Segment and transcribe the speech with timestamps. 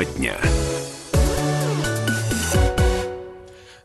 [0.00, 0.59] Тема дня.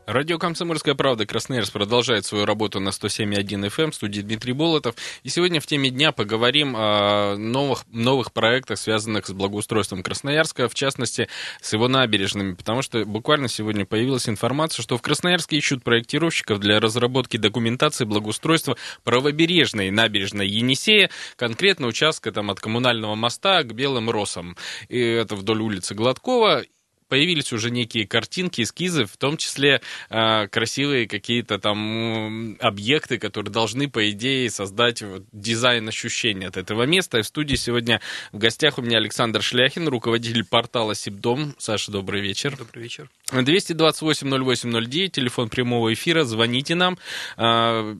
[0.06, 4.94] Радио «Комсомольская правда» Красноярск продолжает свою работу на 107.1 FM эм студии Дмитрий Болотов.
[5.24, 10.74] И сегодня в теме дня поговорим о новых, новых проектах, связанных с благоустройством Красноярска, в
[10.74, 11.26] частности,
[11.60, 12.54] с его набережными.
[12.54, 18.76] Потому что буквально сегодня появилась информация, что в Красноярске ищут проектировщиков для разработки документации благоустройства
[19.02, 24.56] правобережной набережной Енисея, конкретно участка там, от коммунального моста к Белым Росам.
[24.88, 26.62] И это вдоль улицы Гладкова
[27.08, 33.88] появились уже некие картинки, эскизы, в том числе э, красивые какие-то там объекты, которые должны,
[33.88, 37.18] по идее, создать вот, дизайн ощущения от этого места.
[37.18, 38.00] И в студии сегодня
[38.32, 41.54] в гостях у меня Александр Шляхин, руководитель портала Сибдом.
[41.58, 42.56] Саша, добрый вечер.
[42.56, 43.10] Добрый вечер.
[43.32, 46.98] 228-08-09, телефон прямого эфира, звоните нам.
[47.36, 47.96] Э,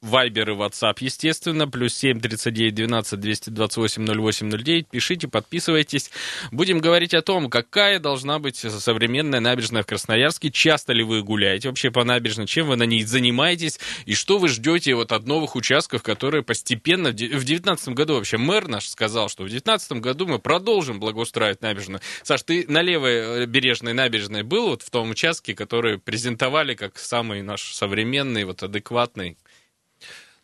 [0.00, 4.88] Вайбер и WhatsApp, естественно, плюс 7 39 12 228 08 09.
[4.88, 6.12] Пишите, подписывайтесь.
[6.52, 11.68] Будем говорить о том, какая должна быть современная набережная в Красноярске, часто ли вы гуляете
[11.68, 15.56] вообще по набережной, чем вы на ней занимаетесь, и что вы ждете вот от новых
[15.56, 17.10] участков, которые постепенно...
[17.10, 22.00] В 2019 году вообще мэр наш сказал, что в 2019 году мы продолжим благоустраивать набережную.
[22.22, 26.98] Саш, ты на левой э, бережной набережной был вот в том участке, который презентовали как
[26.98, 29.36] самый наш современный, вот адекватный?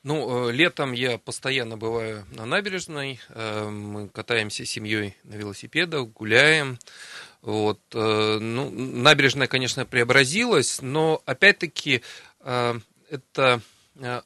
[0.05, 3.21] Ну, э, летом я постоянно бываю на набережной.
[3.31, 6.79] Э, мы катаемся с семьей на велосипедах, гуляем.
[7.41, 7.81] Вот.
[7.95, 12.03] Э, ну, набережная, конечно, преобразилась, но опять-таки
[12.45, 13.63] это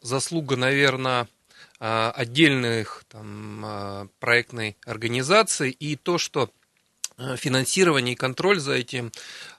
[0.00, 1.28] заслуга, наверное,
[1.78, 6.50] отдельных там, проектной организаций и то, что
[7.36, 9.12] финансирование и контроль за этим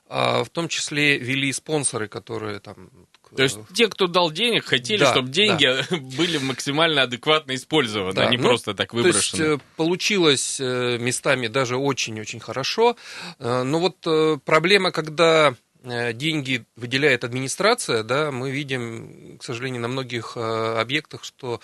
[0.09, 2.89] в том числе вели спонсоры, которые там
[3.35, 5.97] то есть те, кто дал денег, хотели, да, чтобы деньги да.
[6.17, 9.43] были максимально адекватно использованы, да, а не ну, просто так выброшены.
[9.43, 12.97] То есть э, получилось э, местами даже очень-очень хорошо.
[13.39, 20.35] Э, но вот проблема, когда деньги выделяет администрация, да, мы видим, к сожалению, на многих
[20.35, 21.61] объектах, что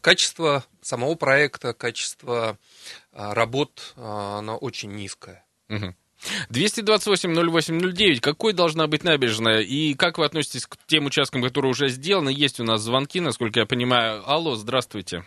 [0.00, 2.58] качество самого проекта, качество
[3.12, 5.44] работ, оно очень низкое.
[5.68, 5.94] Угу.
[6.50, 8.20] 228-08-09.
[8.20, 9.60] Какой должна быть набережная?
[9.60, 12.30] И как вы относитесь к тем участкам, которые уже сделаны?
[12.30, 14.22] Есть у нас звонки, насколько я понимаю.
[14.26, 15.24] Алло, здравствуйте.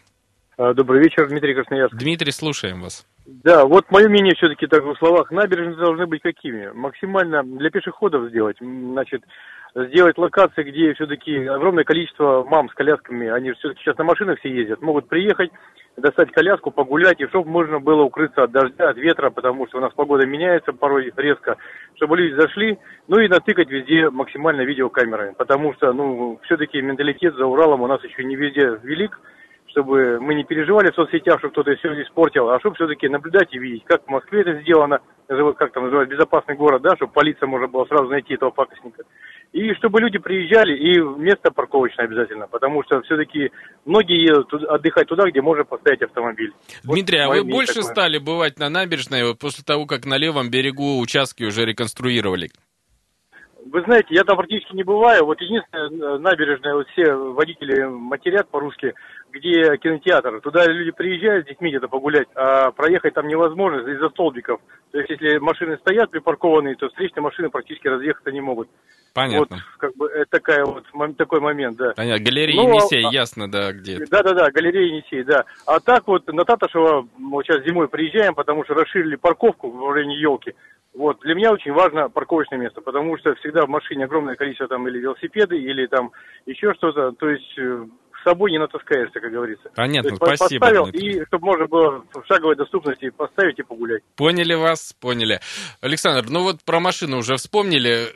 [0.57, 1.95] А, добрый вечер, Дмитрий Красноярск.
[1.95, 3.05] Дмитрий, слушаем вас.
[3.25, 5.31] Да, вот мое мнение все-таки так в словах.
[5.31, 6.71] Набережные должны быть какими?
[6.73, 8.57] Максимально для пешеходов сделать.
[8.59, 9.23] Значит,
[9.75, 14.49] сделать локации, где все-таки огромное количество мам с колясками, они все-таки сейчас на машинах все
[14.49, 15.51] ездят, могут приехать,
[15.97, 19.81] достать коляску, погулять, и чтобы можно было укрыться от дождя, от ветра, потому что у
[19.81, 21.57] нас погода меняется порой резко,
[21.95, 27.45] чтобы люди зашли, ну и натыкать везде максимально видеокамерами, потому что, ну, все-таки менталитет за
[27.45, 29.19] Уралом у нас еще не везде велик,
[29.67, 33.59] чтобы мы не переживали в соцсетях, что кто-то все испортил, а чтобы все-таки наблюдать и
[33.59, 37.67] видеть, как в Москве это сделано, как там называют, безопасный город, да, чтобы полиция можно
[37.67, 39.03] было сразу найти этого пакостника.
[39.53, 43.51] И чтобы люди приезжали, и место парковочное обязательно, потому что все-таки
[43.85, 46.51] многие едут отдыхать туда, где можно поставить автомобиль.
[46.83, 47.91] Дмитрий, вот а вы больше такое.
[47.91, 52.49] стали бывать на набережной вот после того, как на левом берегу участки уже реконструировали?
[53.73, 55.25] Вы знаете, я там практически не бываю.
[55.25, 58.93] Вот единственная набережная, вот все водители матерят по-русски,
[59.31, 60.41] где кинотеатр.
[60.41, 64.61] Туда люди приезжают с детьми где-то погулять, а проехать там невозможно из-за столбиков.
[64.91, 68.69] То есть, если машины стоят припаркованные, то встречные машины практически разъехаться не могут.
[69.15, 69.57] Понятно.
[69.57, 70.85] Вот, как бы, это такая вот,
[71.17, 71.93] такой момент, да.
[71.95, 75.45] Понятно, галерея ну, Енисей, а, ясно, да, где Да-да-да, галерея Енисей, да.
[75.65, 80.19] А так вот, на Таташево, вот сейчас зимой приезжаем, потому что расширили парковку в районе
[80.19, 80.53] елки.
[80.93, 84.87] Вот, для меня очень важно парковочное место, потому что всегда в машине огромное количество там
[84.87, 86.11] или велосипеды, или там
[86.45, 87.85] еще что-то, то есть э,
[88.23, 89.69] с собой не натаскаешься, как говорится.
[89.75, 90.65] Понятно, есть, спасибо.
[90.65, 94.01] Поставил, и чтобы можно было в шаговой доступности поставить и погулять.
[94.15, 95.39] Поняли вас, поняли.
[95.81, 98.07] Александр, ну вот про машину уже вспомнили.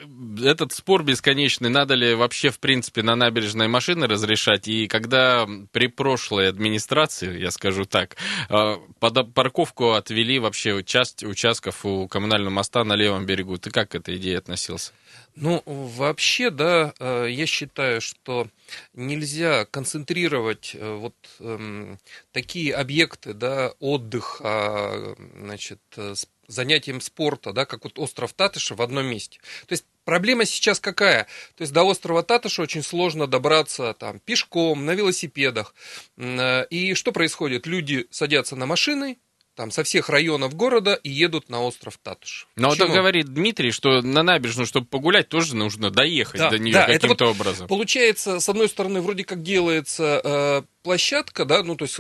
[0.43, 4.67] Этот спор бесконечный, надо ли вообще, в принципе, на набережной машины разрешать?
[4.67, 8.15] И когда при прошлой администрации, я скажу так,
[8.49, 13.89] э, под парковку отвели вообще часть участков у коммунального моста на левом берегу, ты как
[13.89, 14.93] к этой идее относился?
[15.39, 18.47] Ну, вообще, да, э, я считаю, что
[18.93, 21.99] нельзя концентрировать э, вот эм,
[22.31, 26.15] такие объекты, да, отдыха, значит, э,
[26.47, 29.39] занятием спорта, да, как вот остров Татыша в одном месте.
[29.67, 31.27] То есть проблема сейчас какая?
[31.55, 35.75] То есть до острова Татыша очень сложно добраться там пешком, на велосипедах.
[36.17, 37.67] И что происходит?
[37.67, 39.19] Люди садятся на машины,
[39.57, 42.47] там со всех районов города и едут на остров Татуш.
[42.55, 46.73] Но вот говорит Дмитрий, что на набережную, чтобы погулять, тоже нужно доехать да, до нее
[46.73, 47.67] да, каким-то вот образом.
[47.67, 51.99] Получается, с одной стороны, вроде как делается э, площадка, да, ну то есть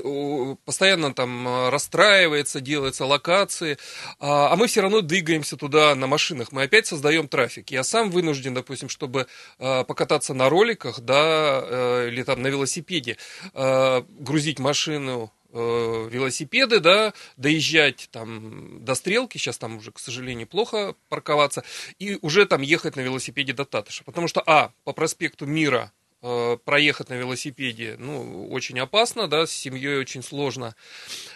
[0.63, 3.77] постоянно там э, расстраивается, делаются локации,
[4.19, 7.71] а, а мы все равно двигаемся туда на машинах, мы опять создаем трафик.
[7.71, 9.27] Я сам вынужден, допустим, чтобы
[9.59, 13.17] э, покататься на роликах, да, э, или там на велосипеде,
[13.53, 20.45] э, грузить машину Э, велосипеды, да, доезжать там до стрелки, сейчас там уже, к сожалению,
[20.45, 21.63] плохо парковаться,
[21.97, 24.03] и уже там ехать на велосипеде до Татыша.
[24.03, 29.51] Потому что, а, по проспекту Мира э, проехать на велосипеде, ну, очень опасно, да, с
[29.51, 30.75] семьей очень сложно.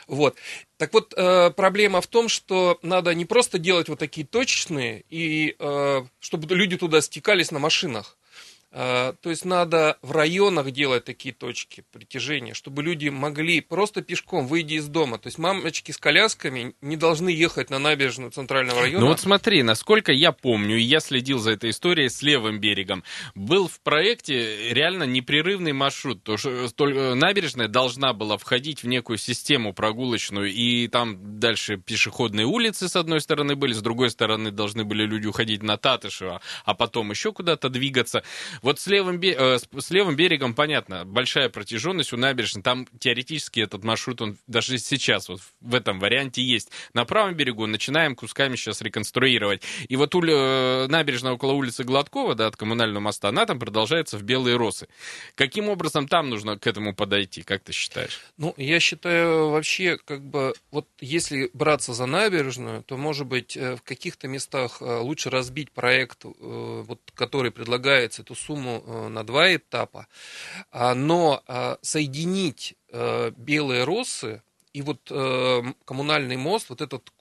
[0.05, 0.35] Вот.
[0.77, 5.55] Так вот, э, проблема в том, что надо не просто делать вот такие точечные, и
[5.57, 8.17] э, чтобы люди туда стекались на машинах,
[8.71, 14.73] то есть надо в районах делать такие точки притяжения, чтобы люди могли просто пешком выйти
[14.73, 15.17] из дома.
[15.17, 19.01] То есть мамочки с колясками не должны ехать на набережную центрального района.
[19.01, 23.03] Ну вот смотри, насколько я помню, и я следил за этой историей с левым берегом,
[23.35, 26.23] был в проекте реально непрерывный маршрут.
[26.23, 32.45] То, что э, набережная должна была входить в некую систему прогулочную, и там дальше пешеходные
[32.45, 36.73] улицы с одной стороны были, с другой стороны должны были люди уходить на Татышево, а
[36.73, 38.23] потом еще куда-то двигаться.
[38.61, 42.61] Вот с левым, э, с левым берегом, понятно, большая протяженность у набережной.
[42.61, 46.69] Там теоретически этот маршрут, он даже сейчас вот в этом варианте есть.
[46.93, 49.63] На правом берегу начинаем кусками сейчас реконструировать.
[49.87, 54.17] И вот у, э, набережная около улицы Гладкова, да, от коммунального моста, она там продолжается
[54.17, 54.87] в Белые Росы.
[55.35, 58.19] Каким образом там нужно к этому подойти, как ты считаешь?
[58.37, 63.75] Ну, я считаю, вообще, как бы, вот если браться за набережную, то, может быть, э,
[63.75, 69.23] в каких-то местах э, лучше разбить проект, вот, который предлагается, эту сумму сумму э, на
[69.23, 70.07] два этапа,
[70.71, 74.41] а, но а, соединить э, белые росы
[74.73, 77.11] и вот э, коммунальный мост, вот этот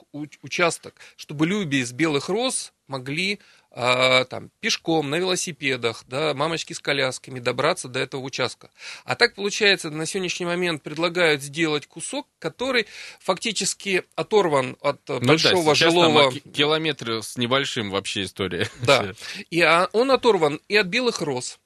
[0.42, 3.38] участок, чтобы люди из белых роз могли
[3.72, 8.70] а, там, пешком, на велосипедах, да, мамочки с колясками добраться до этого участка.
[9.04, 12.86] А так получается, на сегодняшний момент предлагают сделать кусок, который
[13.20, 16.32] фактически оторван от ну, большого да, жилого...
[16.32, 18.68] километры с небольшим вообще история.
[18.82, 19.12] Да,
[19.50, 21.58] и он оторван и от белых роз.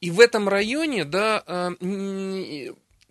[0.00, 1.72] И в этом районе, да, а,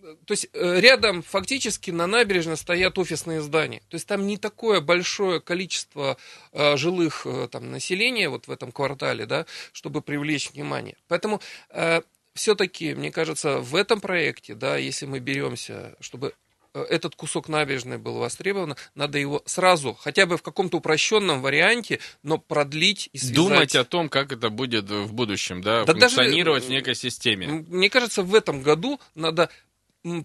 [0.00, 3.80] то есть э, рядом фактически на набережной стоят офисные здания.
[3.88, 6.16] То есть там не такое большое количество
[6.52, 10.96] э, жилых э, там, населения вот в этом квартале, да, чтобы привлечь внимание.
[11.08, 11.40] Поэтому
[11.70, 12.02] э,
[12.34, 16.34] все-таки, мне кажется, в этом проекте, да, если мы беремся, чтобы
[16.74, 22.38] этот кусок набережной был востребован, надо его сразу, хотя бы в каком-то упрощенном варианте, но
[22.38, 23.34] продлить и связать.
[23.34, 27.48] Думать о том, как это будет в будущем, да, да функционировать даже, в некой системе.
[27.48, 29.50] Мне кажется, в этом году надо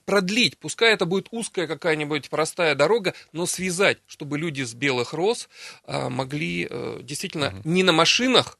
[0.05, 5.49] продлить, пускай это будет узкая какая-нибудь простая дорога, но связать, чтобы люди с белых роз
[5.85, 7.69] а, могли а, действительно угу.
[7.69, 8.57] не на машинах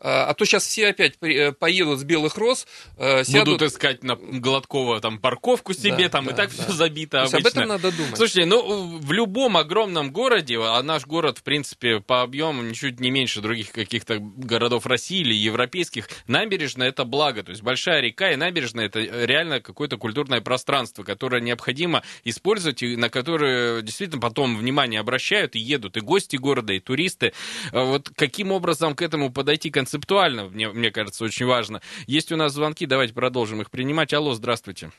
[0.00, 2.66] а, а то сейчас все опять э, поедут с белых роз,
[2.98, 3.54] э, сядут...
[3.54, 6.62] Будут искать на Гладкова там парковку себе, да, там да, и так да.
[6.62, 7.38] все забито обычно.
[7.38, 8.16] об этом надо думать.
[8.16, 13.10] Слушайте, ну в любом огромном городе, а наш город, в принципе, по объему ничуть не
[13.10, 17.42] меньше других каких-то городов России или европейских, набережная это благо.
[17.42, 22.96] То есть большая река и набережная это реально какое-то культурное пространство, которое необходимо использовать и
[22.96, 27.32] на которое действительно потом внимание обращают и едут и гости города, и туристы.
[27.72, 29.93] А вот каким образом к этому подойти концептуально?
[29.94, 31.80] Концептуально, мне, мне кажется, очень важно.
[32.06, 34.12] Есть у нас звонки, давайте продолжим их принимать.
[34.12, 34.90] Алло, здравствуйте.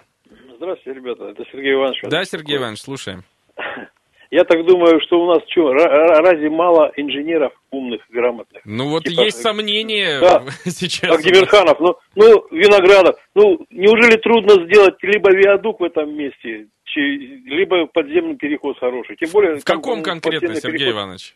[0.56, 2.00] Здравствуйте, ребята, это Сергей Иванович.
[2.04, 3.24] Да, Сергей Иванович, слушаем.
[4.32, 8.62] Я так думаю, что у нас что, разве мало инженеров умных, грамотных?
[8.66, 11.12] Ну вот типа, есть сомнения да, сейчас.
[11.12, 13.16] Как Демирханов, ну, ну, Виноградов.
[13.36, 19.16] Ну, неужели трудно сделать либо виадук в этом месте, либо подземный переход хороший?
[19.18, 19.58] Тем более...
[19.58, 20.96] В каком конкретно, Сергей переход...
[20.96, 21.36] Иванович?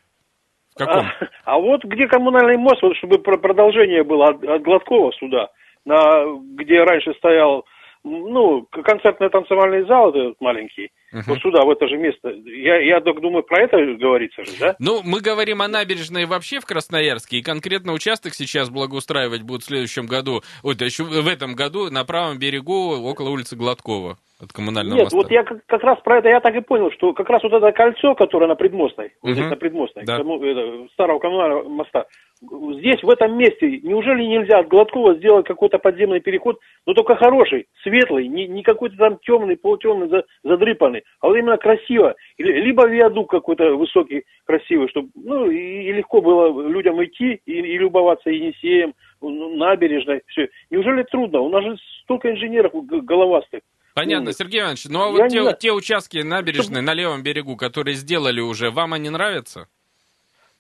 [0.80, 1.06] Каком?
[1.06, 5.50] А, а вот где коммунальный мост, вот чтобы продолжение было от, от Гладкова сюда,
[5.86, 7.66] на, где раньше стоял
[8.04, 11.24] ну, концертный танцевальный зал этот маленький, uh-huh.
[11.28, 12.30] вот сюда, в это же место.
[12.30, 14.76] Я, я думаю, про это говорится же, да?
[14.80, 19.68] Ну, мы говорим о набережной вообще в Красноярске, и конкретно участок сейчас благоустраивать будут в
[19.68, 24.96] следующем году, вот еще в этом году на правом берегу около улицы Гладкова от коммунального
[24.96, 25.18] Нет, моста.
[25.18, 27.52] вот я как, как раз про это я так и понял, что как раз вот
[27.52, 30.16] это кольцо, которое на Предмостной, вот здесь на Предмостной, да.
[30.16, 32.06] это, старого коммунального моста,
[32.42, 37.68] здесь, в этом месте, неужели нельзя от Гладкова сделать какой-то подземный переход, но только хороший,
[37.84, 43.30] светлый, не, не какой-то там темный, полутемный, за, задрыпанный, а вот именно красиво, либо виадук
[43.30, 48.94] какой-то высокий, красивый, чтобы, ну, и, и легко было людям идти и, и любоваться Енисеем,
[49.22, 50.48] набережной, все.
[50.70, 51.42] Неужели трудно?
[51.42, 53.62] У нас же столько инженеров головастых.
[53.96, 57.96] Понятно, ну, Сергей Иванович, ну а вот те, те участки набережной на левом берегу, которые
[57.96, 59.68] сделали уже, вам они нравятся?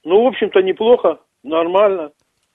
[0.03, 2.11] Ну, в общем-то, неплохо, нормально.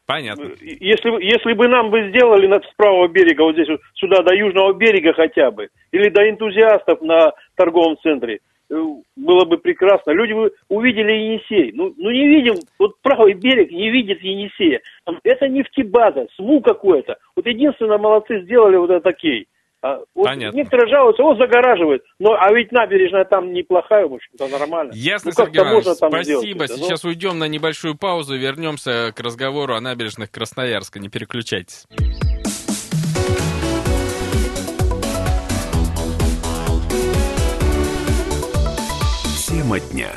[0.07, 0.51] Понятно.
[0.61, 4.75] Если, если бы нам бы сделали над, с правого берега, вот здесь, сюда, до южного
[4.75, 8.75] берега хотя бы, или до энтузиастов на торговом центре, э,
[9.17, 10.11] было бы прекрасно.
[10.11, 11.73] Люди бы увидели Енисей.
[11.73, 14.83] Ну, ну не видим, вот правый берег не видит Енисея.
[15.23, 17.17] Это нефтебаза, СМУ какое-то.
[17.35, 19.47] Вот единственное, молодцы сделали вот это кей.
[19.85, 20.57] А, вот Понятно.
[20.57, 22.05] Некоторые жалуются, он загораживает.
[22.19, 24.93] Но, а ведь набережная там неплохая, в общем-то, нормально.
[24.95, 26.67] Ясно, ну, Сергей можно там Спасибо.
[26.67, 27.11] Сейчас ну...
[27.11, 30.99] уйдем на небольшую паузу, вернемся к разговору о набережных Красноярска.
[31.01, 31.87] Не переключайтесь.
[39.47, 40.13] Тема дня.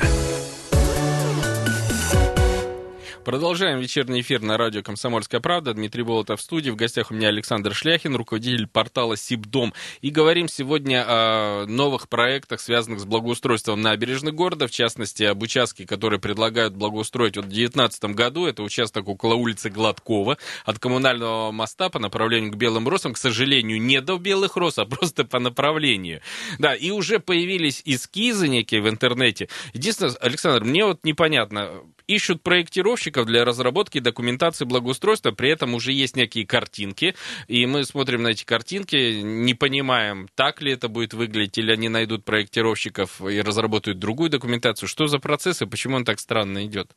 [3.28, 5.74] Продолжаем вечерний эфир на радио «Комсомольская правда».
[5.74, 6.70] Дмитрий Болотов в студии.
[6.70, 9.74] В гостях у меня Александр Шляхин, руководитель портала Сибдом.
[10.00, 15.86] И говорим сегодня о новых проектах, связанных с благоустройством набережных города, в частности, об участке,
[15.86, 18.46] который предлагают благоустроить вот в 2019 году.
[18.46, 23.12] Это участок около улицы Гладкова от коммунального моста по направлению к Белым Росам.
[23.12, 26.22] К сожалению, не до Белых Рос, а просто по направлению.
[26.58, 29.50] Да, и уже появились эскизы некие в интернете.
[29.74, 36.16] Единственное, Александр, мне вот непонятно, ищут проектировщиков для разработки документации благоустройства, при этом уже есть
[36.16, 37.14] некие картинки,
[37.46, 41.88] и мы смотрим на эти картинки, не понимаем, так ли это будет выглядеть, или они
[41.88, 44.88] найдут проектировщиков и разработают другую документацию.
[44.88, 46.90] Что за процесс и почему он так странно идет?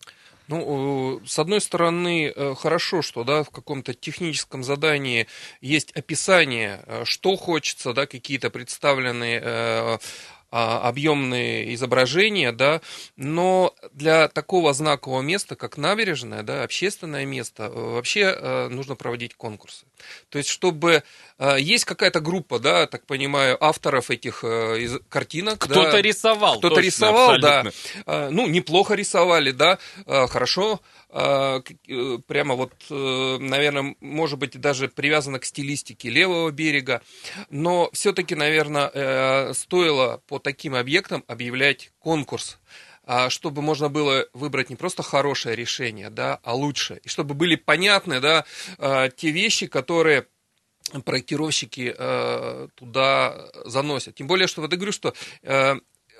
[0.47, 5.27] Ну, с одной стороны, э, хорошо, что да, в каком-то техническом задании
[5.61, 9.97] есть описание, э, что хочется, да, какие-то представленные э,
[10.51, 12.81] объемные изображения, да,
[13.15, 19.33] но для такого знакового места, как набережная, да, общественное место, э, вообще э, нужно проводить
[19.35, 19.85] конкурсы.
[20.29, 21.03] То есть, чтобы
[21.39, 24.43] э, есть какая-то группа, да, так понимаю, авторов этих
[25.09, 25.59] картинок.
[25.59, 26.57] Кто-то да, рисовал.
[26.59, 27.71] Кто-то рисовал, абсолютно.
[28.05, 28.29] да.
[28.29, 30.79] Ну, неплохо рисовали, да, хорошо а,
[31.11, 37.01] прямо вот, э, наверное, может быть, даже привязано к стилистике левого берега,
[37.49, 42.57] но все-таки, наверное, э, стоило по таким объектам объявлять конкурс
[43.03, 47.55] а чтобы можно было выбрать не просто хорошее решение, да, а лучшее, и чтобы были
[47.55, 48.45] понятны, да,
[49.17, 50.27] те вещи, которые
[51.03, 51.93] проектировщики
[52.75, 54.15] туда заносят.
[54.15, 55.15] Тем более, что вот я говорю, что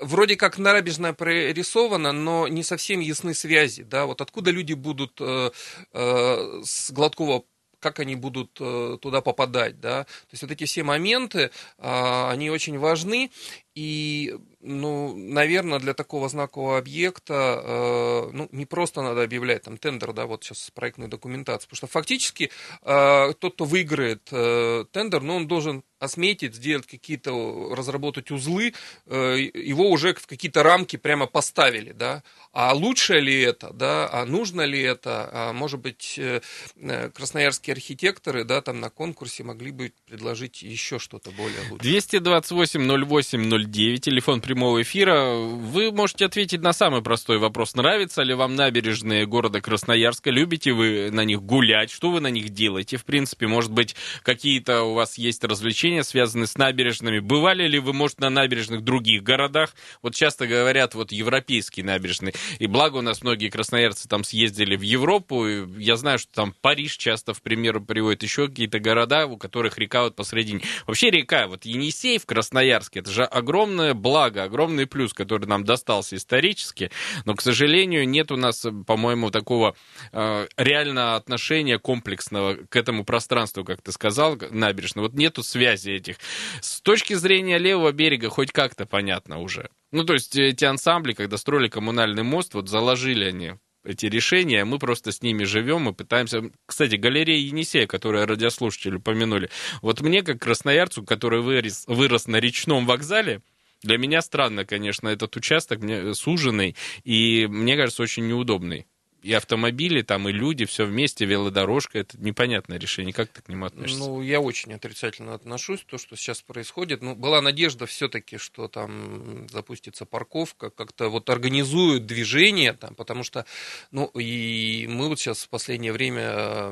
[0.02, 5.52] вроде как набережная прорисована, но не совсем ясны связи, да, вот откуда люди будут э,
[5.94, 7.44] э, с Гладкова
[7.82, 12.52] как они будут э, туда попадать, да, то есть вот эти все моменты, э, они
[12.52, 13.32] очень важны,
[13.74, 20.12] и, ну, наверное, для такого знакового объекта, э, ну, не просто надо объявлять там тендер,
[20.14, 22.52] да, вот сейчас проектную документацию, потому что фактически
[22.82, 28.74] э, тот, кто выиграет э, тендер, ну, он должен осметить, сделать какие-то, разработать узлы,
[29.06, 34.26] э, его уже в какие-то рамки прямо поставили, да, а лучше ли это, да, а
[34.26, 36.42] нужно ли это, а может быть, э,
[36.76, 41.80] э, красноярские архитекторы, да, там на конкурсе могли бы предложить еще что-то более лучшее.
[41.80, 45.36] 228 08 09, телефон прямого эфира.
[45.36, 47.76] Вы можете ответить на самый простой вопрос.
[47.76, 50.30] Нравится ли вам набережные города Красноярска?
[50.30, 51.92] Любите вы на них гулять?
[51.92, 52.98] Что вы на них делаете?
[52.98, 57.20] В принципе, может быть, какие-то у вас есть развлечения, связанные с набережными?
[57.20, 59.74] Бывали ли вы, может, на набережных других городах?
[60.02, 62.34] Вот часто говорят, вот европейские набережные.
[62.60, 65.46] И благо у нас многие красноярцы там съездили в Европу.
[65.78, 70.04] Я знаю, что там Париж часто в пример приводит еще какие-то города, у которых река
[70.04, 70.62] вот посредине.
[70.88, 75.66] Вообще река, вот Енисей в Красноярске, это же огромный огромное благо, огромный плюс, который нам
[75.66, 76.90] достался исторически,
[77.26, 79.76] но, к сожалению, нет у нас, по-моему, такого
[80.14, 85.08] э, реально отношения комплексного к этому пространству, как ты сказал, набережного.
[85.08, 86.16] Вот нету связи этих.
[86.62, 89.70] С точки зрения левого берега хоть как-то понятно уже.
[89.92, 93.52] Ну, то есть эти ансамбли, когда строили коммунальный мост, вот заложили они
[93.84, 96.44] эти решения, мы просто с ними живем и пытаемся...
[96.66, 99.50] Кстати, галерея Енисея, которую радиослушатели упомянули,
[99.82, 103.42] вот мне, как красноярцу, который вырос, вырос на речном вокзале,
[103.84, 108.86] для меня странно, конечно, этот участок мне, суженный, и мне кажется, очень неудобный
[109.22, 113.14] и автомобили, там и люди, все вместе, велодорожка, это непонятное решение.
[113.14, 114.00] Как ты к нему относишься?
[114.00, 117.02] Ну, я очень отрицательно отношусь, то, что сейчас происходит.
[117.02, 123.46] Ну, была надежда все-таки, что там запустится парковка, как-то вот организуют движение там, потому что,
[123.92, 126.72] ну, и мы вот сейчас в последнее время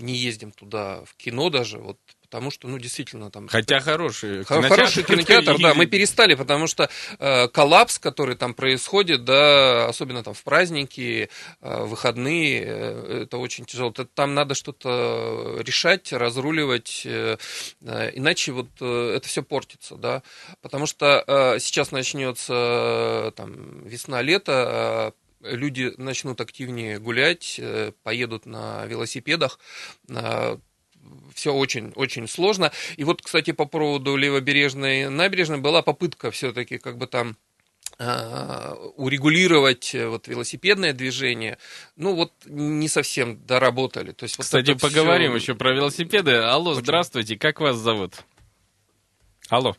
[0.00, 3.48] не ездим туда в кино даже, вот потому что, ну, действительно, там...
[3.48, 4.68] Хотя хороший кинотеатр.
[4.68, 10.34] Хороший кинотеатр, да, мы перестали, потому что э, коллапс, который там происходит, да, особенно там
[10.34, 11.30] в праздники,
[11.60, 13.92] э, выходные, э, это очень тяжело.
[13.92, 17.36] Там надо что-то решать, разруливать, э,
[17.80, 20.22] э, иначе вот э, это все портится, да,
[20.62, 28.46] потому что э, сейчас начнется э, там весна-лето, э, люди начнут активнее гулять, э, поедут
[28.46, 29.58] на велосипедах,
[31.34, 32.72] все очень-очень сложно.
[32.96, 37.36] И вот, кстати, по поводу левобережной набережной была попытка все-таки как бы там
[37.98, 41.56] а, урегулировать э, вот велосипедное движение,
[41.96, 44.12] ну вот не совсем доработали.
[44.12, 45.36] То есть, вот Кстати, поговорим все...
[45.40, 46.32] еще про велосипеды.
[46.32, 46.82] Алло, Очень...
[46.82, 48.24] здравствуйте, как вас зовут?
[49.48, 49.74] Алло.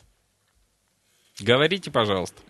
[1.38, 2.42] Говорите, пожалуйста.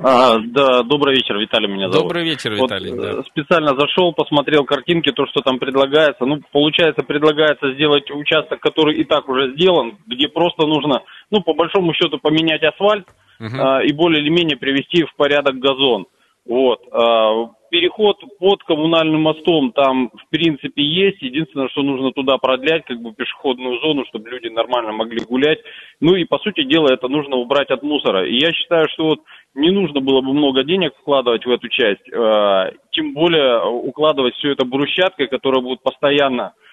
[0.00, 2.08] А, да, добрый вечер, Виталий меня зовут.
[2.08, 2.90] Добрый вечер, Виталий.
[2.90, 3.10] Вот, да.
[3.10, 6.24] Э, специально зашел, посмотрел картинки, то, что там предлагается.
[6.24, 11.54] Ну, получается, предлагается сделать участок, который и так уже сделан, где просто нужно, ну, по
[11.54, 13.06] большому счету, поменять асфальт
[13.40, 13.58] uh-huh.
[13.58, 16.06] а, и более или менее привести в порядок газон.
[16.46, 16.80] Вот.
[16.92, 21.22] А, переход под коммунальным мостом там, в принципе, есть.
[21.22, 25.58] Единственное, что нужно туда продлять, как бы, пешеходную зону, чтобы люди нормально могли гулять.
[26.00, 28.26] Ну и, по сути дела, это нужно убрать от мусора.
[28.28, 29.20] И я считаю, что вот
[29.54, 32.08] не нужно было бы много денег вкладывать в эту часть.
[32.12, 36.63] Э, тем более укладывать все это брусчаткой, которая будет постоянно э,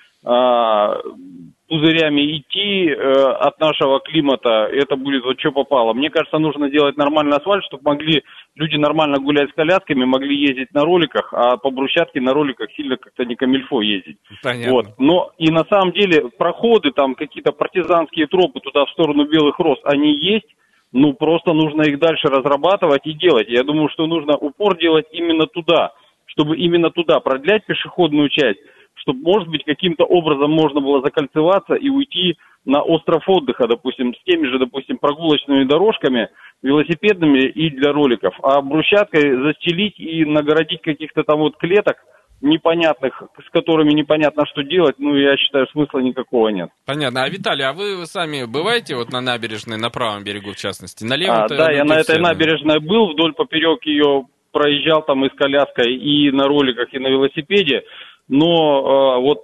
[1.72, 2.94] пузырями идти э,
[3.40, 5.94] от нашего климата, это будет вот что попало.
[5.94, 8.24] Мне кажется, нужно делать нормальный асфальт, чтобы могли
[8.56, 12.98] люди нормально гулять с колясками, могли ездить на роликах, а по брусчатке на роликах сильно
[12.98, 14.18] как-то не камильфо ездить.
[14.44, 14.72] Понятно.
[14.74, 14.86] Вот.
[15.00, 19.80] Но и на самом деле проходы, там какие-то партизанские тропы туда в сторону Белых Роз,
[19.86, 20.54] они есть,
[20.92, 23.48] ну просто нужно их дальше разрабатывать и делать.
[23.48, 25.94] Я думаю, что нужно упор делать именно туда,
[26.25, 28.60] чтобы именно туда продлять пешеходную часть,
[29.01, 34.24] чтобы, может быть, каким-то образом можно было закольцеваться и уйти на остров отдыха, допустим, с
[34.24, 36.29] теми же, допустим, прогулочными дорожками,
[36.62, 38.36] велосипедными и для роликов.
[38.43, 41.98] А брусчаткой застелить и нагородить каких-то там вот клеток
[42.41, 46.70] непонятных, с которыми непонятно, что делать, ну, я считаю, смысла никакого нет.
[46.86, 47.24] Понятно.
[47.24, 51.03] А, Виталий, а вы сами бываете вот на набережной, на правом берегу, в частности?
[51.03, 55.34] Налево а, да, я на этой набережной был, вдоль поперек ее проезжал там и с
[55.34, 57.84] коляской, и на роликах, и на велосипеде
[58.31, 59.41] но э, вот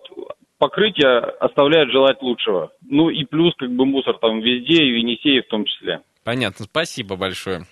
[0.58, 2.72] покрытие оставляет желать лучшего.
[2.82, 6.02] Ну и плюс как бы мусор там везде, и в Енисее в том числе.
[6.24, 7.66] Понятно, спасибо большое.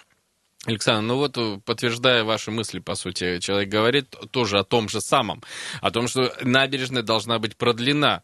[0.68, 5.00] Александр, ну вот э, подтверждая ваши мысли, по сути, человек говорит тоже о том же
[5.00, 5.42] самом,
[5.82, 8.24] о том, что набережная должна быть продлена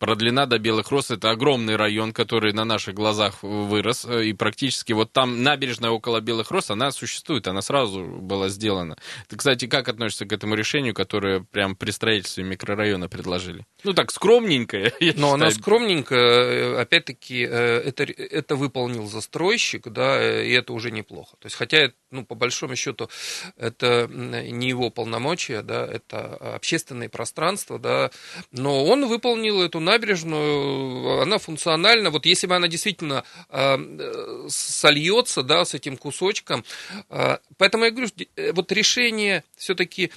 [0.00, 1.10] продлена до Белых Роз.
[1.12, 4.06] Это огромный район, который на наших глазах вырос.
[4.06, 8.96] И практически вот там набережная около Белых Роз, она существует, она сразу была сделана.
[9.28, 13.66] Ты, кстати, как относишься к этому решению, которое прям при строительстве микрорайона предложили?
[13.84, 14.92] Ну так, скромненькое.
[15.16, 21.36] Но она скромненькая, опять-таки, э, это, это выполнил застройщик, да, и это уже неплохо.
[21.38, 23.10] То есть, хотя, ну, по большому счету,
[23.56, 28.10] это не его полномочия, да, это общественное пространство, да,
[28.50, 32.10] но он выполнил эту набережную, она функциональна.
[32.10, 36.64] Вот если бы она действительно э, сольется, да, с этим кусочком.
[37.08, 40.10] Э, поэтому я говорю, э, вот решение все-таки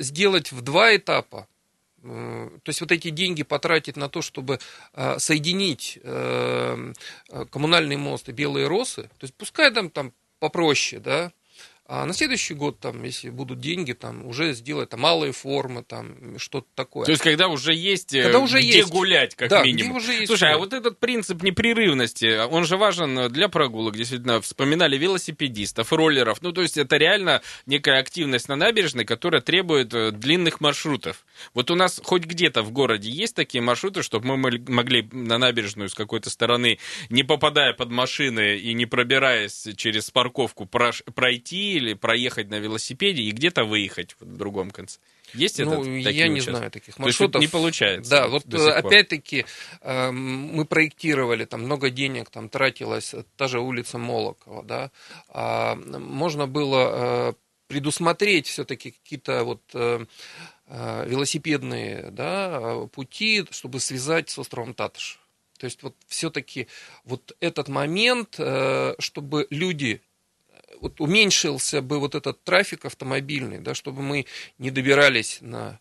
[0.00, 1.46] сделать в два этапа,
[2.02, 4.58] то есть вот эти деньги потратить на то, чтобы
[5.18, 5.96] соединить
[7.52, 11.30] коммунальный мост и белые росы, то есть пускай там, там попроще, да,
[11.92, 16.38] а на следующий год, там, если будут деньги, там, уже сделать там, малые формы, там,
[16.38, 17.04] что-то такое.
[17.04, 18.90] То есть, когда уже есть э, когда уже где есть.
[18.90, 19.98] гулять, как да, минимум.
[19.98, 24.40] Где уже есть Слушай, а вот этот принцип непрерывности, он же важен для прогулок, действительно.
[24.40, 26.40] Вспоминали велосипедистов, роллеров.
[26.42, 31.26] Ну, то есть, это реально некая активность на набережной, которая требует э, длинных маршрутов.
[31.54, 35.88] Вот у нас хоть где-то в городе есть такие маршруты, чтобы мы могли на набережную
[35.88, 42.48] с какой-то стороны, не попадая под машины и не пробираясь через парковку, пройти или проехать
[42.50, 44.98] на велосипеде и где-то выехать в другом конце.
[45.34, 46.10] Есть ну, это?
[46.10, 47.40] Я не знаю таких маршрутов.
[47.40, 48.10] не получается.
[48.10, 49.46] Да, вот опять-таки
[49.80, 54.90] э, мы проектировали, там много денег там тратилось, та же улица Молокова, да,
[55.28, 57.32] а, можно было э,
[57.68, 60.04] предусмотреть все-таки какие-то вот э,
[60.66, 65.20] велосипедные да, пути, чтобы связать с островом Татыш.
[65.58, 66.68] То есть вот все-таки
[67.04, 68.40] вот этот момент,
[68.98, 70.00] чтобы люди
[70.80, 74.26] вот уменьшился бы вот этот трафик автомобильный, да, чтобы мы
[74.58, 75.78] не добирались на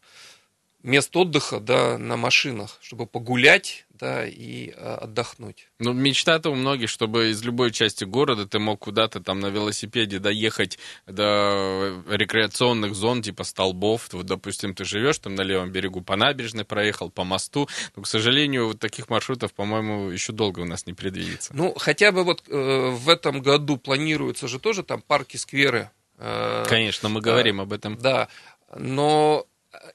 [0.84, 5.68] мест отдыха, да, на машинах, чтобы погулять, да, и а, отдохнуть.
[5.80, 10.20] Ну, мечта-то у многих, чтобы из любой части города ты мог куда-то там на велосипеде
[10.20, 14.10] доехать до рекреационных зон, типа столбов.
[14.12, 17.68] Вот, допустим, ты живешь там на левом берегу по набережной, проехал по мосту.
[17.96, 21.52] Но, к сожалению, вот таких маршрутов, по-моему, еще долго у нас не предвидится.
[21.56, 25.92] Ну, хотя бы вот э, в этом году планируется же тоже там парки, скверы.
[26.18, 27.98] Э, Конечно, мы говорим э, об этом.
[27.98, 28.30] Да,
[28.76, 29.46] но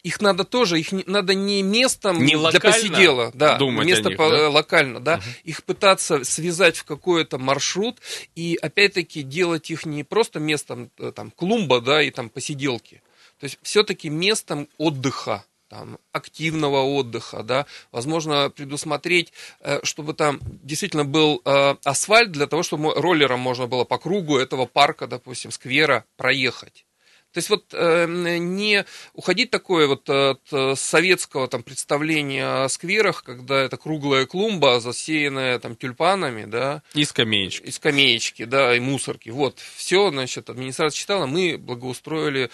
[0.02, 4.18] их надо тоже, их не, надо не местом не для посидела, да, думать место них,
[4.18, 4.48] по, да?
[4.48, 5.24] локально, да, угу.
[5.44, 8.00] их пытаться связать в какой-то маршрут
[8.34, 13.02] и опять-таки делать их не просто местом э, там клумба, да, и там посиделки,
[13.40, 21.04] то есть все-таки местом отдыха, там, активного отдыха, да, возможно, предусмотреть, э, чтобы там действительно
[21.04, 26.04] был э, асфальт для того, чтобы роллером можно было по кругу этого парка, допустим, сквера
[26.16, 26.84] проехать.
[27.34, 33.24] То есть вот э, не уходить такое вот от э, советского там представления о скверах,
[33.24, 36.82] когда это круглая клумба, засеянная там тюльпанами, да.
[36.94, 37.66] И скамеечки.
[37.66, 39.30] И скамеечки, да, и мусорки.
[39.30, 42.50] Вот, все, значит, администрация читала, мы благоустроили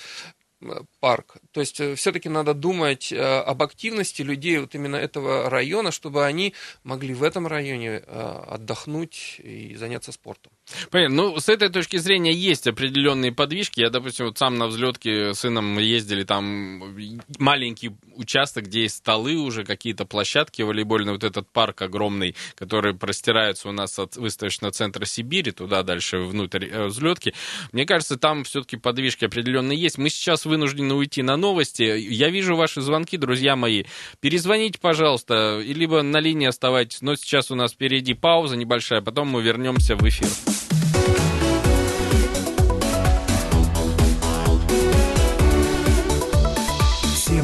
[1.00, 1.36] парк.
[1.52, 6.26] То есть э, все-таки надо думать э, об активности людей вот именно этого района, чтобы
[6.26, 10.52] они могли в этом районе э, отдохнуть и заняться спортом.
[10.90, 11.16] Понятно.
[11.16, 13.80] Ну, с этой точки зрения есть определенные подвижки.
[13.80, 16.94] Я, допустим, вот сам на взлетке с сыном ездили, там
[17.38, 23.68] маленький участок, где есть столы уже, какие-то площадки волейбольные, вот этот парк огромный, который простирается
[23.68, 27.34] у нас от выставочного центра Сибири, туда дальше внутрь взлетки.
[27.72, 29.98] Мне кажется, там все-таки подвижки определенные есть.
[29.98, 31.82] Мы сейчас вынуждены уйти на новости.
[31.82, 33.84] Я вижу ваши звонки, друзья мои.
[34.20, 37.00] Перезвоните, пожалуйста, либо на линии оставайтесь.
[37.00, 40.28] Но сейчас у нас впереди пауза небольшая, потом мы вернемся в эфир.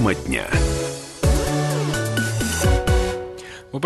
[0.06, 0.65] Тема дня.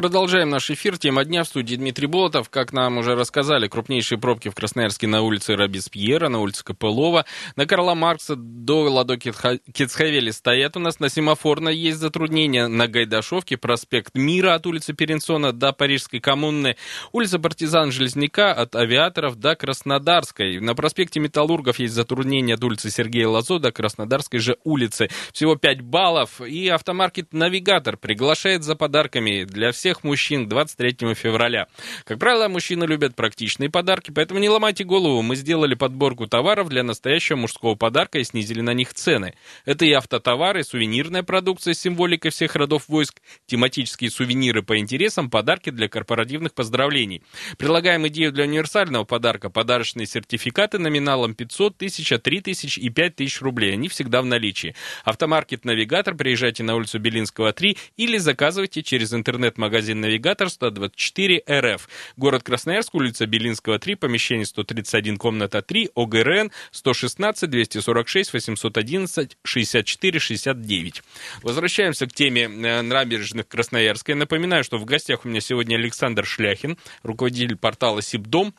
[0.01, 0.97] Продолжаем наш эфир.
[0.97, 2.49] Тема дня в студии Дмитрий Болотов.
[2.49, 7.67] Как нам уже рассказали, крупнейшие пробки в Красноярске на улице Робеспьера, на улице Копылова, на
[7.67, 11.01] Карла Маркса до Ладо Кицхавели стоят у нас.
[11.01, 12.67] На Семафорной есть затруднения.
[12.67, 16.77] На Гайдашовке проспект Мира от улицы Перенсона до Парижской коммуны.
[17.13, 20.61] Улица Партизан Железняка от Авиаторов до Краснодарской.
[20.61, 25.11] На проспекте Металлургов есть затруднения от улицы Сергея Лазо до Краснодарской же улицы.
[25.35, 26.41] Всего 5 баллов.
[26.41, 31.67] И автомаркет Навигатор приглашает за подарками для всех всех мужчин 23 февраля.
[32.05, 35.21] Как правило, мужчины любят практичные подарки, поэтому не ломайте голову.
[35.21, 39.35] Мы сделали подборку товаров для настоящего мужского подарка и снизили на них цены.
[39.65, 45.71] Это и автотовары, сувенирная продукция с символикой всех родов войск, тематические сувениры по интересам, подарки
[45.71, 47.25] для корпоративных поздравлений.
[47.59, 49.51] Предлагаем идею для универсального подарка.
[49.51, 53.73] Подарочные сертификаты номиналом 500, 1000, 3000 и 5000 рублей.
[53.73, 54.77] Они всегда в наличии.
[55.05, 56.15] Автомаркет «Навигатор».
[56.15, 61.89] Приезжайте на улицу Белинского, 3 или заказывайте через интернет-магазин магазин «Навигатор» 124 РФ.
[62.17, 71.03] Город Красноярск, улица Белинского, 3, помещение 131, комната 3, ОГРН 116 246 811 64 69.
[71.43, 74.17] Возвращаемся к теме э, набережных Красноярской.
[74.17, 78.53] Напоминаю, что в гостях у меня сегодня Александр Шляхин, руководитель портала «Сибдом»,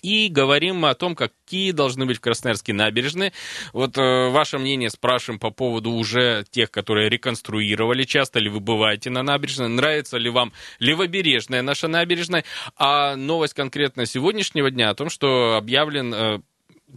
[0.00, 3.32] и говорим о том, какие должны быть в Красноярске набережные.
[3.72, 8.04] Вот э, ваше мнение спрашиваем по поводу уже тех, которые реконструировали.
[8.04, 9.68] Часто ли вы бываете на набережной?
[9.68, 12.44] Нравится ли вам левобережная наша набережная?
[12.76, 16.40] А новость конкретно сегодняшнего дня о том, что объявлен э,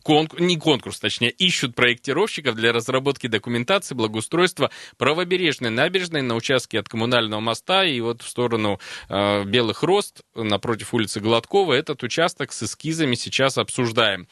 [0.03, 6.89] конкурс, не конкурс, точнее, ищут проектировщиков для разработки документации благоустройства правобережной набережной на участке от
[6.89, 8.79] коммунального моста и вот в сторону
[9.10, 14.27] э, Белых Рост напротив улицы Гладкова этот участок с эскизами сейчас обсуждаем.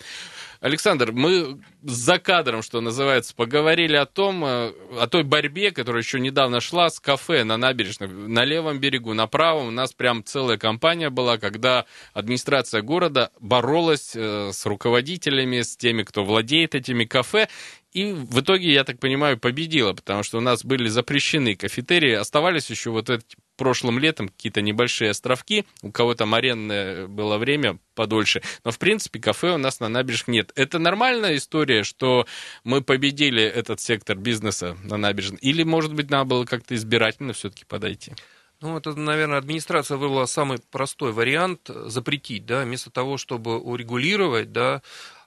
[0.63, 6.21] Александр, мы за кадром, что называется, поговорили о том, э, о той борьбе, которая еще
[6.21, 9.67] недавно шла с кафе на набережной, на левом берегу, на правом.
[9.67, 16.03] У нас прям целая кампания была, когда администрация города боролась э, с руководителями, с теми,
[16.03, 17.49] кто владеет этими кафе.
[17.91, 22.69] И в итоге, я так понимаю, победила, потому что у нас были запрещены кафетерии, оставались
[22.69, 28.41] еще вот эти прошлым летом какие-то небольшие островки, у кого там арендное было время подольше,
[28.63, 30.51] но в принципе кафе у нас на набережных нет.
[30.55, 32.25] Это нормальная история, что
[32.63, 37.65] мы победили этот сектор бизнеса на набережной, или, может быть, надо было как-то избирательно все-таки
[37.65, 38.13] подойти?
[38.61, 44.81] Ну, это, наверное, администрация выбрала самый простой вариант запретить, да, вместо того, чтобы урегулировать, да,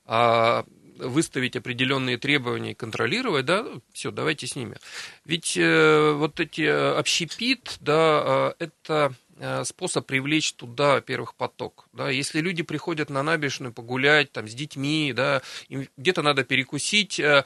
[0.06, 0.64] а
[0.98, 4.76] выставить определенные требования и контролировать, да, все, давайте с ними.
[5.24, 11.88] Ведь э, вот эти общепит, да, э, это э, способ привлечь туда, во-первых, поток.
[11.92, 17.20] Да, если люди приходят на набережную погулять там, с детьми, да, им где-то надо перекусить,
[17.20, 17.44] э,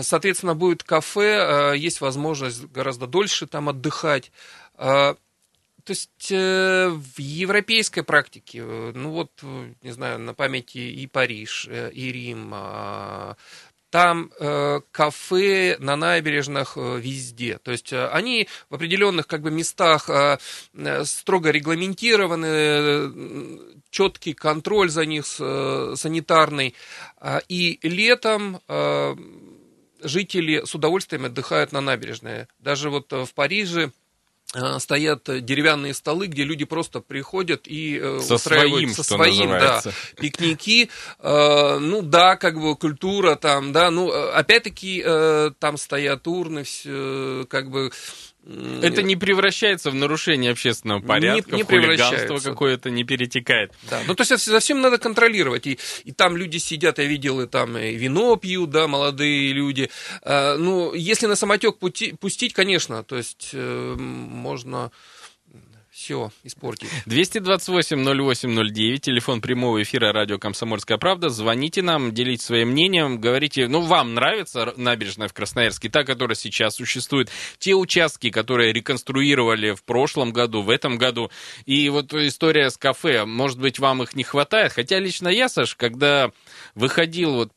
[0.00, 4.32] соответственно, будет кафе, есть возможность гораздо дольше там отдыхать.
[5.90, 9.32] То есть в европейской практике, ну вот,
[9.82, 13.36] не знаю, на памяти и Париж, и Рим, а,
[13.90, 17.58] там э, кафе на набережных э, везде.
[17.58, 20.38] То есть э, они в определенных как бы местах э,
[20.74, 23.10] э строго регламентированы, э,
[23.90, 26.74] четкий контроль за них э, санитарный.
[27.20, 29.16] Э, и летом э,
[30.02, 32.46] жители с удовольствием отдыхают на набережной.
[32.60, 33.90] Даже вот в Париже Э,
[34.78, 39.82] стоят деревянные столы, где люди просто приходят и э, со своим, со своим, да,
[40.16, 40.90] пикники.
[41.20, 45.04] Э, ну да, как бы культура там, да, ну опять-таки
[45.58, 47.90] там стоят урны, все, как бы
[48.46, 53.72] это не превращается в нарушение общественного порядка, не, не в хулиганство какое-то не перетекает.
[53.88, 54.00] Да.
[54.06, 55.66] Ну, то есть за всем надо контролировать.
[55.66, 59.90] И, и там люди сидят, я видел, и там и вино пьют, да, молодые люди.
[60.22, 64.90] А, ну, если на самотек пути, пустить, конечно, то есть э, можно
[66.10, 66.88] все испортить.
[67.06, 71.28] 228-08-09, телефон прямого эфира радио «Комсомольская правда».
[71.28, 76.74] Звоните нам, делитесь своим мнением, говорите, ну, вам нравится набережная в Красноярске, та, которая сейчас
[76.74, 81.30] существует, те участки, которые реконструировали в прошлом году, в этом году,
[81.64, 85.76] и вот история с кафе, может быть, вам их не хватает, хотя лично я, Саш,
[85.76, 86.32] когда
[86.74, 87.52] выходил вот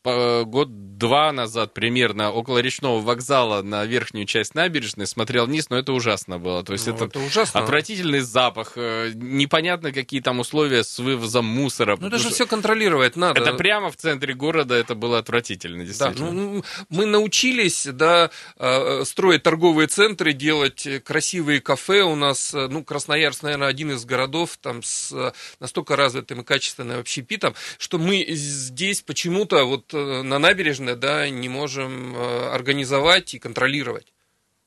[0.46, 6.38] год-два назад примерно около речного вокзала на верхнюю часть набережной, смотрел вниз, но это ужасно
[6.38, 7.60] было, то есть ну, это, это ужасно.
[7.60, 8.43] отвратительный запах,
[8.76, 11.98] э, непонятно, какие там условия с вывозом мусора.
[12.00, 13.42] Ну, это же все контролировать надо.
[13.42, 16.28] Это прямо в центре города, это было отвратительно, действительно.
[16.28, 22.04] Да, ну, мы научились, да, э, строить торговые центры, делать красивые кафе.
[22.04, 27.00] У нас, э, ну, Красноярск, наверное, один из городов там с настолько развитым и качественным
[27.00, 34.13] общепитом, что мы здесь почему-то вот на набережной, да, не можем организовать и контролировать.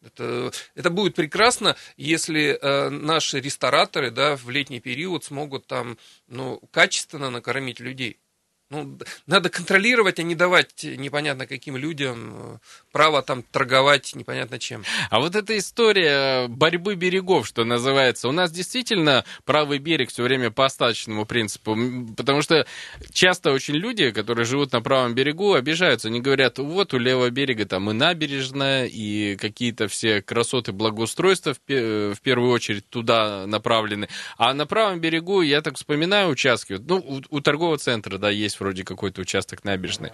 [0.06, 6.60] Это, это будет прекрасно, если э, наши рестораторы да, в летний период смогут там ну,
[6.70, 8.18] качественно накормить людей.
[8.68, 8.98] Ну,
[9.28, 12.58] надо контролировать, а не давать непонятно каким людям э,
[12.90, 14.82] право там торговать непонятно чем.
[15.08, 20.50] А вот эта история борьбы берегов, что называется, у нас действительно правый берег все время
[20.50, 21.76] по остаточному принципу,
[22.16, 22.66] потому что
[23.12, 27.66] часто очень люди, которые живут на правом берегу, обижаются, они говорят, вот у левого берега
[27.66, 34.52] там и набережная, и какие-то все красоты благоустройства в, в первую очередь туда направлены, а
[34.54, 38.60] на правом берегу, я так вспоминаю участки, ну, у, у торгового центра, да, есть есть
[38.60, 40.10] вроде какой-то участок набережной.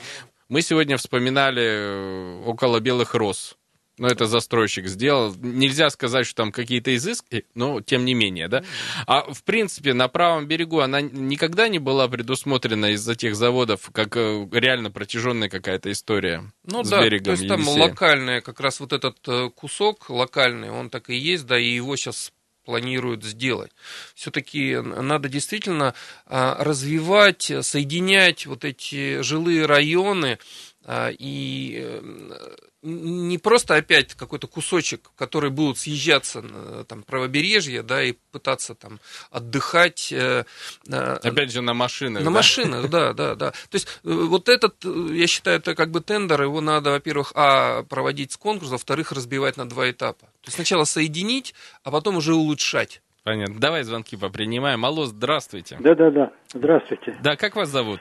[0.49, 3.57] Мы сегодня вспоминали э, около Белых Роз.
[3.99, 5.35] Но это застройщик сделал.
[5.37, 8.65] Нельзя сказать, что там какие-то изыски, но тем не менее, да.
[9.07, 14.17] А в принципе на правом берегу она никогда не была предусмотрена из-за тех заводов, как
[14.17, 17.25] э, реально протяженная какая-то история ну, с да, берегом.
[17.25, 21.47] То есть там локальная, как раз вот этот э, кусок локальный, он так и есть,
[21.47, 22.33] да, и его сейчас
[22.65, 23.73] планируют сделать.
[24.15, 25.95] Все-таки надо действительно
[26.27, 30.39] а, развивать, соединять вот эти жилые районы
[30.85, 38.03] а, и э, не просто опять какой-то кусочек, который будут съезжаться на там, правобережье, да,
[38.03, 38.99] и пытаться там
[39.31, 40.13] отдыхать.
[40.13, 40.45] Э,
[40.89, 42.23] опять же, на машинах.
[42.23, 42.37] На да?
[42.37, 43.51] машинах, да, да, да.
[43.51, 47.85] То есть э, вот этот, я считаю, это как бы тендер, его надо, во-первых, а,
[47.85, 50.27] проводить с конкурса, во-вторых, разбивать на два этапа.
[50.27, 53.01] То есть сначала соединить, а потом уже улучшать.
[53.23, 53.61] Понятно.
[53.61, 54.85] Давай звонки попринимаем.
[54.85, 55.77] Алло, здравствуйте.
[55.79, 57.17] Да-да-да, здравствуйте.
[57.23, 58.01] Да, как вас зовут?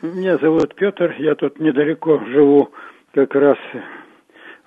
[0.00, 2.72] Меня зовут Петр, я тут недалеко живу,
[3.12, 3.58] как раз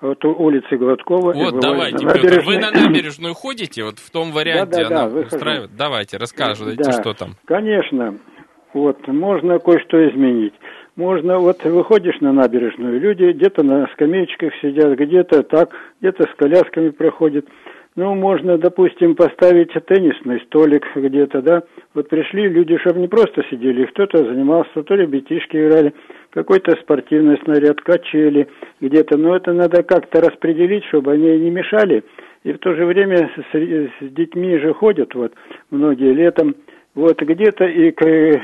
[0.00, 1.32] вот у улицы Гладкова.
[1.32, 5.20] Вот, давайте, Петр, вы на набережную ходите, вот в том варианте да, да, она да,
[5.20, 5.70] устраивает?
[5.76, 7.36] Давайте, рассказывайте, да, что там.
[7.44, 8.18] Конечно,
[8.74, 10.54] вот, можно кое-что изменить.
[10.96, 16.90] Можно, вот выходишь на набережную, люди где-то на скамеечках сидят, где-то так, где-то с колясками
[16.90, 17.46] проходят.
[17.98, 21.64] Ну, можно, допустим, поставить теннисный столик где-то, да.
[21.94, 25.92] Вот пришли люди, чтобы не просто сидели, кто-то занимался, то ребятишки играли,
[26.30, 28.46] какой-то спортивный снаряд, качели
[28.80, 29.18] где-то.
[29.18, 32.04] Но это надо как-то распределить, чтобы они не мешали.
[32.44, 35.32] И в то же время с, с детьми же ходят, вот,
[35.72, 36.54] многие летом.
[36.94, 38.40] Вот где-то и э,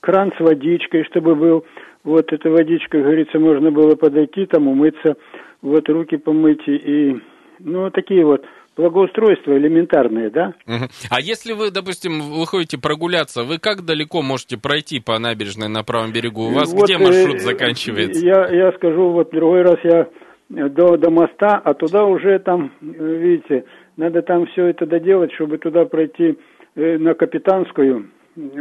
[0.00, 1.64] кран с водичкой, чтобы был.
[2.02, 5.16] Вот эта водичка, говорится, можно было подойти, там умыться,
[5.62, 7.16] вот руки помыть и,
[7.60, 8.44] ну, такие вот
[8.78, 10.54] благоустройство элементарное, да?
[10.66, 10.86] Угу.
[11.10, 16.12] А если вы, допустим, выходите прогуляться, вы как далеко можете пройти по набережной на правом
[16.12, 16.42] берегу?
[16.42, 18.24] У вас вот, где маршрут э, заканчивается?
[18.24, 20.06] Я, я скажу, вот другой раз я
[20.48, 23.64] до, до моста, а туда уже там, видите,
[23.96, 26.38] надо там все это доделать, чтобы туда пройти
[26.76, 28.10] э, на Капитанскую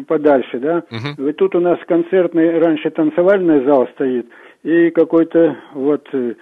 [0.07, 0.83] подальше, да.
[0.89, 1.27] Угу.
[1.27, 4.25] И тут у нас концертный, раньше танцевальный зал стоит,
[4.63, 6.33] и какой-то вот э,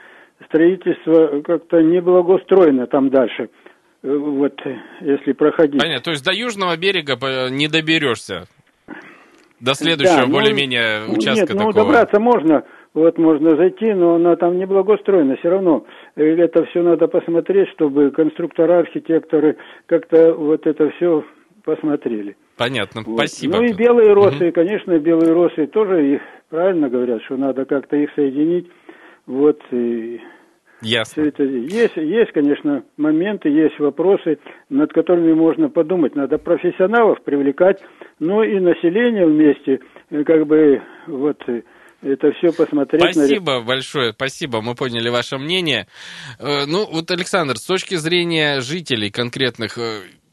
[0.46, 3.44] строительство как-то неблагоустроено там дальше.
[3.44, 3.65] Э,
[4.06, 4.54] вот,
[5.02, 5.82] если проходить.
[5.82, 7.18] Понятно, то есть до южного берега
[7.50, 8.46] не доберешься?
[9.60, 12.64] До следующего да, ну, более-менее участка нет, ну, добраться можно,
[12.94, 15.38] вот можно зайти, но она там не благоустроена.
[15.38, 21.24] Все равно э, это все надо посмотреть, чтобы конструктора, архитекторы как-то вот это все
[21.64, 22.36] посмотрели.
[22.58, 23.18] Понятно, вот.
[23.18, 23.58] спасибо.
[23.58, 24.54] Ну и белые росы, угу.
[24.54, 28.70] конечно, белые росы тоже их правильно говорят, что надо как-то их соединить.
[29.26, 30.22] Вот и
[30.82, 31.24] Ясно.
[31.24, 36.16] Все это есть, есть, конечно, моменты, есть вопросы, над которыми можно подумать.
[36.16, 37.80] Надо профессионалов привлекать,
[38.20, 41.62] но и население вместе, э, как бы вот э,
[42.02, 43.14] это все посмотреть.
[43.14, 43.62] Спасибо на...
[43.62, 45.88] большое, спасибо, мы поняли ваше мнение.
[46.40, 49.78] Э, ну, вот, Александр, с точки зрения жителей конкретных,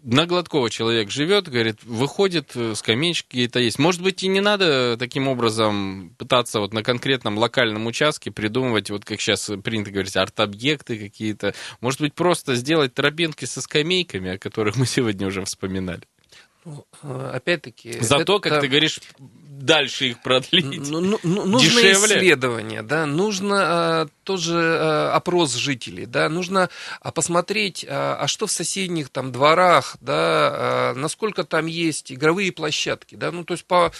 [0.03, 3.79] на Гладкова человек живет, говорит, выходит, э, скамеечки какие-то есть.
[3.79, 9.05] Может быть, и не надо таким образом пытаться вот на конкретном локальном участке придумывать, вот
[9.05, 11.55] как сейчас принято говорить, арт-объекты какие-то.
[11.81, 16.03] Может быть, просто сделать тропинки со скамейками, о которых мы сегодня уже вспоминали.
[16.65, 17.99] Ну, э, опять-таки...
[18.01, 18.49] Зато, это...
[18.49, 19.01] как ты говоришь,
[19.63, 20.89] дальше их продлить.
[20.91, 22.17] Ну, ну, ну, нужно Дешевле.
[22.19, 26.69] исследование, да, нужно а, тоже а, опрос жителей, да, нужно
[27.01, 32.53] а, посмотреть, а, а что в соседних там дворах, да, а, насколько там есть игровые
[32.53, 33.93] площадки, да, ну, то есть по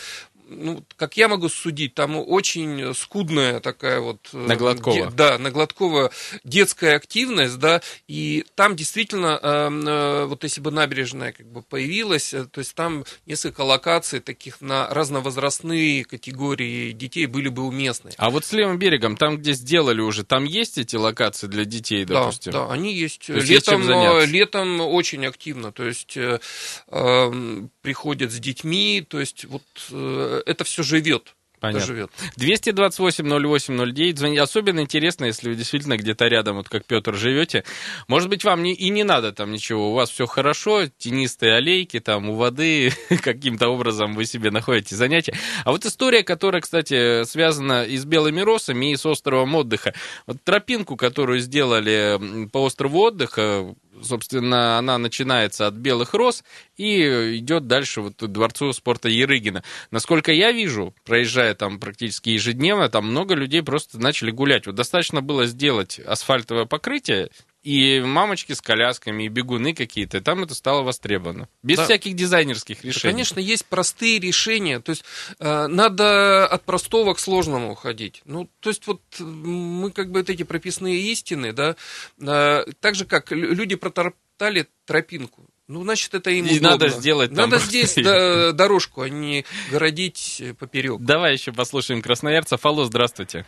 [0.57, 4.29] ну, как я могу судить, там очень скудная такая вот...
[4.33, 4.97] Э, на Гладкова.
[4.97, 6.11] Де, да, на Гладкова
[6.45, 12.35] детская активность, да, и там действительно, э, э, вот если бы набережная как бы появилась,
[12.35, 18.11] э, то есть там несколько локаций таких на разновозрастные категории детей были бы уместны.
[18.17, 22.05] А вот с левым берегом, там, где сделали уже, там есть эти локации для детей,
[22.05, 22.53] допустим?
[22.53, 23.27] Да, да, они есть.
[23.27, 26.41] То есть летом, есть э, летом очень активно, то есть э,
[26.89, 31.35] э, приходят с детьми, то есть вот э, это все живет.
[31.63, 31.87] Понятно.
[31.87, 32.11] живет.
[32.39, 34.17] 228-08-09.
[34.17, 34.43] Звоните.
[34.43, 37.63] Особенно интересно, если вы действительно где-то рядом, вот как Петр, живете.
[38.09, 39.93] Может быть, вам не, и не надо там ничего.
[39.93, 42.93] У вас все хорошо, тенистые аллейки, там у воды,
[43.23, 45.39] каким-то образом вы себе находите занятия.
[45.65, 49.95] А вот история, которая, кстати, связана и с белыми росами, и с островом отдыха.
[50.27, 56.45] Вот тропинку, которую сделали по острову отдыха, собственно, она начинается от белых роз
[56.77, 59.63] и идет дальше вот к дворцу спорта Ерыгина.
[59.91, 64.67] Насколько я вижу, проезжая там практически ежедневно, там много людей просто начали гулять.
[64.67, 67.31] Вот достаточно было сделать асфальтовое покрытие,
[67.63, 71.49] и мамочки с колясками, и бегуны какие-то, и там это стало востребовано.
[71.63, 71.85] Без да.
[71.85, 73.03] всяких дизайнерских решений.
[73.03, 74.81] Да, конечно, есть простые решения.
[74.81, 75.05] То есть
[75.39, 78.23] э, надо от простого к сложному уходить.
[78.25, 81.77] Ну, то есть вот мы как бы вот эти прописные истины, да,
[82.21, 85.47] э, так же как люди протоптали тропинку.
[85.69, 86.71] Ну, значит, это им И удобно.
[86.71, 91.01] надо сделать Надо здесь дорожку, а не городить поперек.
[91.01, 92.65] Давай еще послушаем красноярцев.
[92.67, 93.47] Алло, здравствуйте.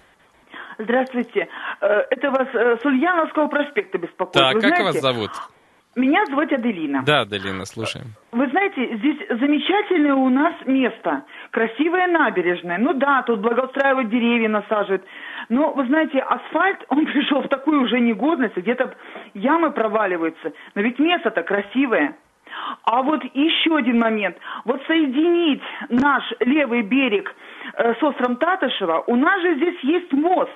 [0.78, 1.48] Здравствуйте.
[1.80, 4.32] Э, это вас э, с Ульяновского проспекта беспокоит.
[4.32, 5.30] Так, Вы как знаете, вас зовут?
[5.96, 7.04] Меня зовут Аделина.
[7.06, 8.06] Да, Аделина, слушаем.
[8.32, 11.24] Вы знаете, здесь замечательное у нас место.
[11.52, 12.78] Красивая набережная.
[12.78, 15.04] Ну да, тут благоустраивают деревья, насаживают.
[15.48, 18.94] Но, вы знаете, асфальт, он пришел в такую уже негодность, где-то
[19.34, 20.52] ямы проваливаются.
[20.74, 22.16] Но ведь место-то красивое.
[22.84, 24.36] А вот еще один момент.
[24.64, 27.34] Вот соединить наш левый берег
[27.74, 30.50] э, с островом Татышева, у нас же здесь есть мост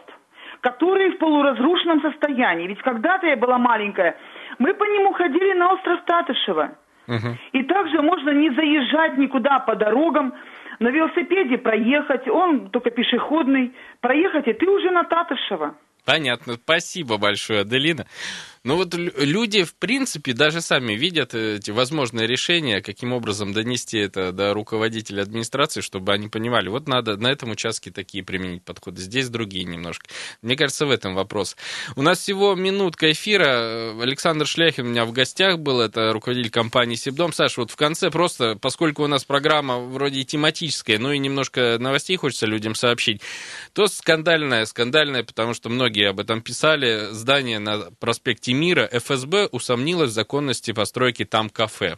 [0.61, 2.69] который в полуразрушенном состоянии.
[2.69, 4.17] Ведь когда-то я была маленькая,
[4.59, 6.77] мы по нему ходили на остров Татышева.
[7.07, 7.37] Угу.
[7.53, 10.35] И также можно не заезжать никуда по дорогам,
[10.79, 15.75] на велосипеде проехать, он только пешеходный, проехать, и ты уже на Татышева.
[16.05, 16.55] Понятно.
[16.55, 18.07] Спасибо большое, Аделина.
[18.65, 24.33] Ну вот люди, в принципе, даже сами видят эти возможные решения, каким образом донести это
[24.33, 29.29] до руководителя администрации, чтобы они понимали, вот надо на этом участке такие применить подходы, здесь
[29.29, 30.07] другие немножко.
[30.43, 31.57] Мне кажется, в этом вопрос.
[31.97, 34.01] У нас всего минутка эфира.
[34.01, 37.33] Александр Шляхин у меня в гостях был, это руководитель компании Сибдом.
[37.33, 42.17] Саша, вот в конце просто, поскольку у нас программа вроде тематическая, ну и немножко новостей
[42.17, 43.23] хочется людям сообщить,
[43.73, 50.11] то скандальное, скандальное, потому что многие об этом писали, здание на проспекте мира ФСБ усомнилась
[50.11, 51.97] в законности постройки там кафе.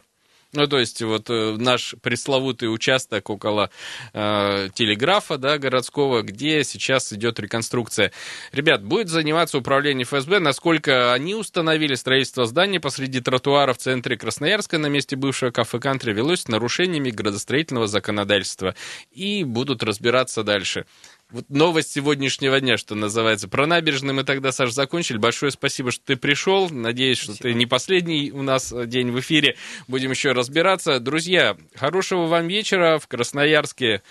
[0.53, 3.69] Ну, то есть, вот э, наш пресловутый участок около
[4.13, 8.11] э, телеграфа, да, городского, где сейчас идет реконструкция.
[8.51, 14.77] Ребят, будет заниматься управление ФСБ, насколько они установили строительство здания посреди тротуара в центре Красноярска
[14.77, 18.75] на месте бывшего кафе «Кантри» велось нарушениями градостроительного законодательства.
[19.11, 20.85] И будут разбираться дальше.
[21.31, 23.47] Вот новость сегодняшнего дня, что называется.
[23.47, 25.17] Про набережные мы тогда, Саш, закончили.
[25.17, 26.69] Большое спасибо, что ты пришел.
[26.69, 27.49] Надеюсь, что спасибо.
[27.49, 29.55] ты не последний у нас день в эфире.
[29.87, 30.99] Будем еще разбираться.
[30.99, 32.99] Друзья, хорошего вам вечера.
[32.99, 34.01] В Красноярске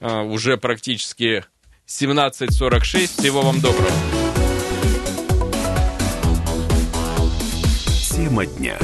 [0.00, 1.44] э, уже практически
[1.86, 3.20] 17.46.
[3.20, 3.90] Всего вам доброго.
[8.10, 8.78] Тема дня.